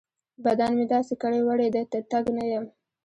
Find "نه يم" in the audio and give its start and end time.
2.37-2.65